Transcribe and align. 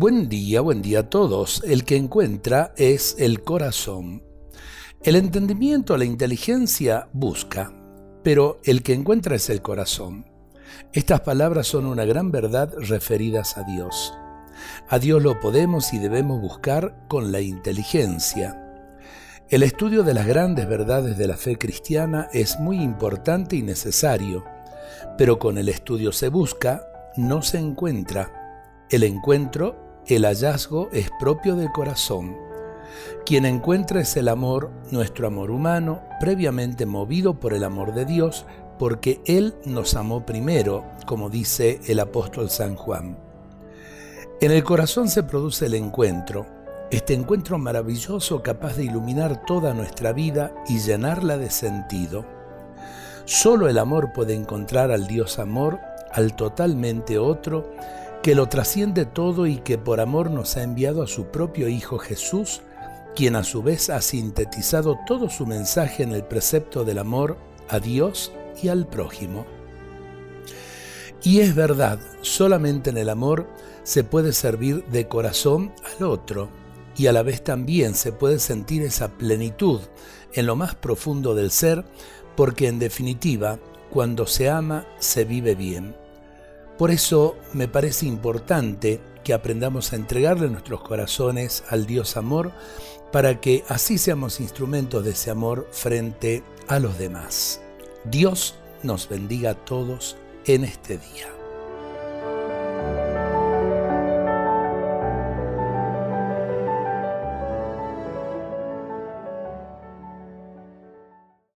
Buen 0.00 0.30
día, 0.30 0.62
buen 0.62 0.80
día 0.80 1.00
a 1.00 1.10
todos. 1.10 1.62
El 1.62 1.84
que 1.84 1.94
encuentra 1.94 2.72
es 2.78 3.16
el 3.18 3.42
corazón. 3.42 4.22
El 5.02 5.14
entendimiento, 5.14 5.98
la 5.98 6.06
inteligencia 6.06 7.10
busca, 7.12 7.70
pero 8.22 8.60
el 8.64 8.82
que 8.82 8.94
encuentra 8.94 9.36
es 9.36 9.50
el 9.50 9.60
corazón. 9.60 10.24
Estas 10.94 11.20
palabras 11.20 11.66
son 11.66 11.84
una 11.84 12.06
gran 12.06 12.30
verdad 12.30 12.72
referidas 12.78 13.58
a 13.58 13.64
Dios. 13.64 14.14
A 14.88 14.98
Dios 14.98 15.22
lo 15.22 15.38
podemos 15.38 15.92
y 15.92 15.98
debemos 15.98 16.40
buscar 16.40 17.06
con 17.06 17.30
la 17.30 17.42
inteligencia. 17.42 18.58
El 19.50 19.62
estudio 19.62 20.02
de 20.02 20.14
las 20.14 20.26
grandes 20.26 20.66
verdades 20.66 21.18
de 21.18 21.26
la 21.26 21.36
fe 21.36 21.58
cristiana 21.58 22.30
es 22.32 22.58
muy 22.58 22.80
importante 22.80 23.54
y 23.54 23.62
necesario, 23.62 24.46
pero 25.18 25.38
con 25.38 25.58
el 25.58 25.68
estudio 25.68 26.10
se 26.10 26.30
busca, 26.30 26.86
no 27.18 27.42
se 27.42 27.58
encuentra. 27.58 28.86
El 28.88 29.02
encuentro, 29.02 29.89
el 30.16 30.24
hallazgo 30.24 30.88
es 30.92 31.10
propio 31.18 31.56
del 31.56 31.70
corazón. 31.70 32.36
Quien 33.24 33.44
encuentra 33.44 34.00
es 34.00 34.16
el 34.16 34.28
amor, 34.28 34.70
nuestro 34.90 35.26
amor 35.26 35.50
humano, 35.50 36.02
previamente 36.18 36.86
movido 36.86 37.38
por 37.38 37.54
el 37.54 37.64
amor 37.64 37.94
de 37.94 38.04
Dios, 38.04 38.46
porque 38.78 39.20
Él 39.26 39.54
nos 39.64 39.94
amó 39.94 40.24
primero, 40.24 40.84
como 41.06 41.30
dice 41.30 41.80
el 41.86 42.00
apóstol 42.00 42.50
San 42.50 42.76
Juan. 42.76 43.18
En 44.40 44.52
el 44.52 44.64
corazón 44.64 45.08
se 45.08 45.22
produce 45.22 45.66
el 45.66 45.74
encuentro, 45.74 46.46
este 46.90 47.14
encuentro 47.14 47.56
maravilloso 47.58 48.42
capaz 48.42 48.76
de 48.76 48.84
iluminar 48.84 49.44
toda 49.44 49.74
nuestra 49.74 50.12
vida 50.12 50.52
y 50.66 50.80
llenarla 50.80 51.36
de 51.36 51.50
sentido. 51.50 52.24
Solo 53.26 53.68
el 53.68 53.78
amor 53.78 54.12
puede 54.12 54.34
encontrar 54.34 54.90
al 54.90 55.06
Dios 55.06 55.38
amor, 55.38 55.78
al 56.10 56.34
totalmente 56.34 57.18
otro, 57.18 57.70
que 58.22 58.34
lo 58.34 58.48
trasciende 58.48 59.06
todo 59.06 59.46
y 59.46 59.56
que 59.56 59.78
por 59.78 60.00
amor 60.00 60.30
nos 60.30 60.56
ha 60.56 60.62
enviado 60.62 61.02
a 61.02 61.06
su 61.06 61.26
propio 61.26 61.68
Hijo 61.68 61.98
Jesús, 61.98 62.60
quien 63.16 63.34
a 63.34 63.44
su 63.44 63.62
vez 63.62 63.88
ha 63.90 64.00
sintetizado 64.02 64.98
todo 65.06 65.30
su 65.30 65.46
mensaje 65.46 66.02
en 66.02 66.12
el 66.12 66.24
precepto 66.24 66.84
del 66.84 66.98
amor 66.98 67.38
a 67.68 67.78
Dios 67.80 68.32
y 68.62 68.68
al 68.68 68.86
prójimo. 68.86 69.46
Y 71.22 71.40
es 71.40 71.54
verdad, 71.54 71.98
solamente 72.22 72.90
en 72.90 72.98
el 72.98 73.08
amor 73.08 73.46
se 73.82 74.04
puede 74.04 74.32
servir 74.32 74.84
de 74.86 75.08
corazón 75.08 75.72
al 75.96 76.04
otro 76.06 76.48
y 76.96 77.06
a 77.06 77.12
la 77.12 77.22
vez 77.22 77.42
también 77.42 77.94
se 77.94 78.12
puede 78.12 78.38
sentir 78.38 78.82
esa 78.82 79.08
plenitud 79.08 79.80
en 80.34 80.46
lo 80.46 80.56
más 80.56 80.74
profundo 80.74 81.34
del 81.34 81.50
ser, 81.50 81.84
porque 82.36 82.68
en 82.68 82.78
definitiva, 82.78 83.58
cuando 83.90 84.26
se 84.26 84.48
ama, 84.48 84.86
se 84.98 85.24
vive 85.24 85.54
bien. 85.54 85.94
Por 86.80 86.90
eso 86.90 87.36
me 87.52 87.68
parece 87.68 88.06
importante 88.06 89.02
que 89.22 89.34
aprendamos 89.34 89.92
a 89.92 89.96
entregarle 89.96 90.48
nuestros 90.48 90.80
corazones 90.80 91.62
al 91.68 91.84
Dios 91.84 92.16
amor 92.16 92.52
para 93.12 93.38
que 93.38 93.64
así 93.68 93.98
seamos 93.98 94.40
instrumentos 94.40 95.04
de 95.04 95.10
ese 95.10 95.30
amor 95.30 95.68
frente 95.72 96.42
a 96.68 96.78
los 96.78 96.96
demás. 96.96 97.60
Dios 98.06 98.54
nos 98.82 99.10
bendiga 99.10 99.50
a 99.50 99.64
todos 99.66 100.16
en 100.46 100.64
este 100.64 100.96
día. 100.96 101.39